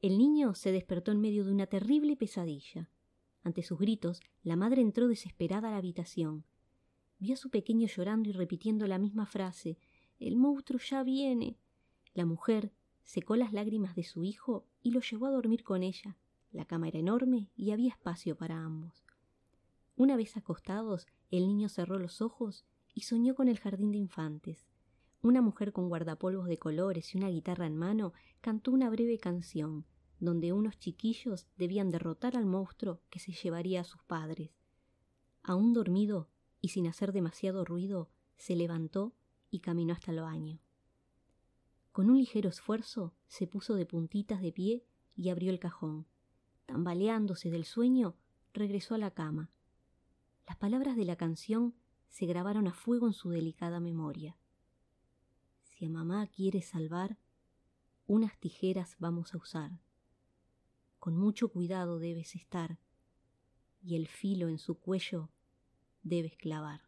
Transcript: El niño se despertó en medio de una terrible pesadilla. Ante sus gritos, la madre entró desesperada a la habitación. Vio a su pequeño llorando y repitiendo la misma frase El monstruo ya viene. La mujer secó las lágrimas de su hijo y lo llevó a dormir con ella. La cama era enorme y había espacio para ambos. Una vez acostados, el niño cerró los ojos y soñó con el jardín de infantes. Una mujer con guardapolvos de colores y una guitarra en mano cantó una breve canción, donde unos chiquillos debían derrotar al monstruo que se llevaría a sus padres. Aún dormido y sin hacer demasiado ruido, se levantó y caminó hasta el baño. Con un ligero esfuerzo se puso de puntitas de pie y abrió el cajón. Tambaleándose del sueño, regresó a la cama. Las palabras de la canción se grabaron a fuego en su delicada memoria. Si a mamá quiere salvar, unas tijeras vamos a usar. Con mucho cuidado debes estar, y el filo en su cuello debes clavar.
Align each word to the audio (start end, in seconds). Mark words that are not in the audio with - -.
El 0.00 0.16
niño 0.16 0.54
se 0.54 0.70
despertó 0.70 1.10
en 1.10 1.20
medio 1.20 1.44
de 1.44 1.50
una 1.50 1.66
terrible 1.66 2.16
pesadilla. 2.16 2.88
Ante 3.42 3.64
sus 3.64 3.80
gritos, 3.80 4.20
la 4.44 4.54
madre 4.54 4.80
entró 4.80 5.08
desesperada 5.08 5.68
a 5.68 5.70
la 5.72 5.78
habitación. 5.78 6.44
Vio 7.18 7.34
a 7.34 7.36
su 7.36 7.50
pequeño 7.50 7.88
llorando 7.88 8.28
y 8.28 8.32
repitiendo 8.32 8.86
la 8.86 8.98
misma 8.98 9.26
frase 9.26 9.76
El 10.20 10.36
monstruo 10.36 10.78
ya 10.78 11.02
viene. 11.02 11.56
La 12.14 12.26
mujer 12.26 12.72
secó 13.02 13.34
las 13.34 13.52
lágrimas 13.52 13.96
de 13.96 14.04
su 14.04 14.22
hijo 14.22 14.66
y 14.82 14.92
lo 14.92 15.00
llevó 15.00 15.26
a 15.26 15.32
dormir 15.32 15.64
con 15.64 15.82
ella. 15.82 16.16
La 16.52 16.64
cama 16.64 16.88
era 16.88 17.00
enorme 17.00 17.48
y 17.56 17.72
había 17.72 17.90
espacio 17.90 18.36
para 18.36 18.62
ambos. 18.62 19.04
Una 19.96 20.16
vez 20.16 20.36
acostados, 20.36 21.08
el 21.32 21.48
niño 21.48 21.68
cerró 21.68 21.98
los 21.98 22.22
ojos 22.22 22.64
y 22.94 23.02
soñó 23.02 23.34
con 23.34 23.48
el 23.48 23.58
jardín 23.58 23.90
de 23.90 23.98
infantes. 23.98 24.64
Una 25.20 25.42
mujer 25.42 25.72
con 25.72 25.88
guardapolvos 25.88 26.46
de 26.46 26.58
colores 26.58 27.14
y 27.14 27.18
una 27.18 27.28
guitarra 27.28 27.66
en 27.66 27.76
mano 27.76 28.12
cantó 28.40 28.70
una 28.70 28.88
breve 28.88 29.18
canción, 29.18 29.84
donde 30.20 30.52
unos 30.52 30.78
chiquillos 30.78 31.46
debían 31.56 31.90
derrotar 31.90 32.36
al 32.36 32.46
monstruo 32.46 33.00
que 33.10 33.18
se 33.18 33.32
llevaría 33.32 33.80
a 33.80 33.84
sus 33.84 34.02
padres. 34.02 34.50
Aún 35.42 35.72
dormido 35.72 36.28
y 36.60 36.68
sin 36.68 36.86
hacer 36.86 37.12
demasiado 37.12 37.64
ruido, 37.64 38.10
se 38.36 38.54
levantó 38.54 39.14
y 39.50 39.60
caminó 39.60 39.92
hasta 39.92 40.12
el 40.12 40.20
baño. 40.20 40.60
Con 41.92 42.10
un 42.10 42.18
ligero 42.18 42.48
esfuerzo 42.48 43.14
se 43.26 43.46
puso 43.46 43.74
de 43.74 43.86
puntitas 43.86 44.40
de 44.40 44.52
pie 44.52 44.84
y 45.16 45.30
abrió 45.30 45.50
el 45.50 45.58
cajón. 45.58 46.06
Tambaleándose 46.66 47.50
del 47.50 47.64
sueño, 47.64 48.14
regresó 48.52 48.94
a 48.94 48.98
la 48.98 49.10
cama. 49.10 49.50
Las 50.46 50.56
palabras 50.56 50.96
de 50.96 51.04
la 51.04 51.16
canción 51.16 51.74
se 52.08 52.26
grabaron 52.26 52.68
a 52.68 52.74
fuego 52.74 53.06
en 53.06 53.12
su 53.12 53.30
delicada 53.30 53.80
memoria. 53.80 54.36
Si 55.78 55.84
a 55.84 55.90
mamá 55.90 56.26
quiere 56.26 56.60
salvar, 56.60 57.16
unas 58.08 58.36
tijeras 58.40 58.96
vamos 58.98 59.32
a 59.32 59.36
usar. 59.36 59.70
Con 60.98 61.16
mucho 61.16 61.50
cuidado 61.50 62.00
debes 62.00 62.34
estar, 62.34 62.80
y 63.80 63.94
el 63.94 64.08
filo 64.08 64.48
en 64.48 64.58
su 64.58 64.74
cuello 64.80 65.30
debes 66.02 66.36
clavar. 66.36 66.87